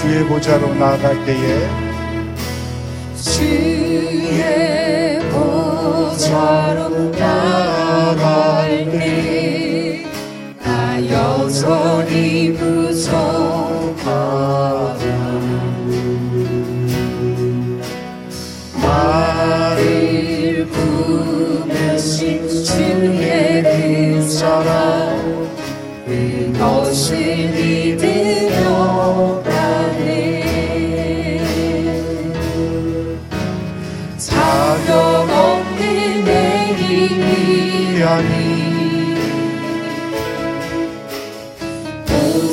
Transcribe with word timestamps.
주의 0.00 0.24
보좌로 0.24 0.74
나아갈 0.74 1.24
때에 1.26 1.89
주의 3.22 5.18
보좌로 5.30 6.88
나 7.12 7.59
내일이 38.00 38.02
아니 38.02 39.14
오 42.10 42.52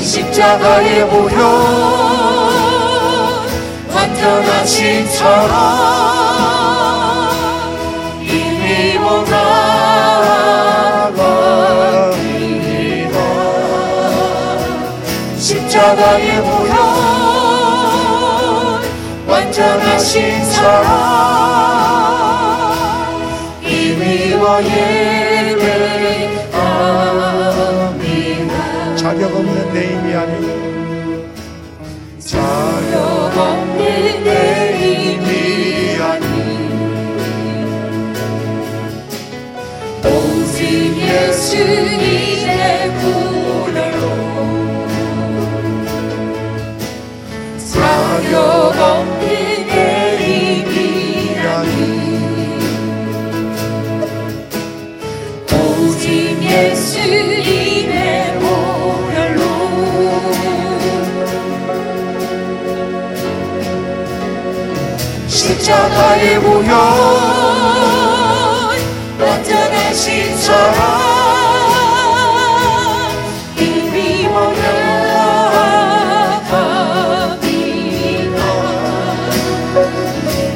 십자가의 0.00 1.08
보혈 1.08 1.40
완전하신 3.94 5.06
처럼 5.10 5.50
이미 8.22 8.96
원하갑니다 8.96 9.40
십자가의 15.38 16.42
보혈 16.42 16.74
완전하신 19.26 20.44
사랑 20.46 20.90
이미 23.62 24.30
예 24.64 24.89
내 29.72 29.86
힘이 29.86 30.14
아닌 30.14 31.30
자격 32.18 32.96
없는 33.36 34.24
내 34.24 34.76
힘이 34.78 36.00
아닌 36.02 36.26
오직 40.04 40.96
예수님의 40.98 42.52
보 43.00 43.19
십자가의 65.50 66.38
보혈 66.40 66.70
완전하신 69.18 70.36
사랑 70.36 70.78
이미 73.58 74.28
원하갑니다 74.28 74.70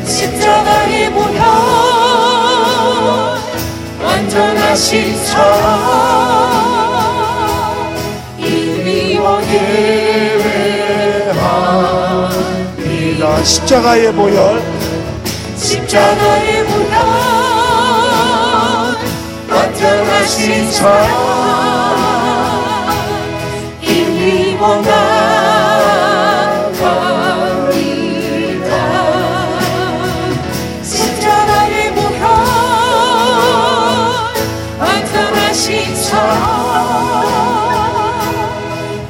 십자가의 0.07 1.11
보혈 1.11 1.43
완전하신 4.01 5.17
사랑 5.25 5.75
이미 8.39 9.19
원예배합니다 9.19 9.75
십자가의 13.43 14.13
보혈 14.13 14.84
십자가의 15.75 16.65
보혈 16.67 16.95
완전하신 19.51 20.71
사랑. 20.71 21.09
이미 23.83 24.57
원하갑니다 24.61 24.95
십자가의 30.85 31.93
보혈 31.93 32.23
완전하신 34.79 35.97
사랑. 35.97 36.35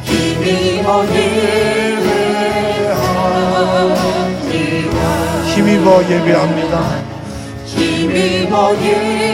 이미 0.09 0.81
원예 0.83 1.74
힘입어 5.55 6.03
예배합니다. 6.11 6.99
힘입어 7.65 8.75
예배합니다 8.75 9.34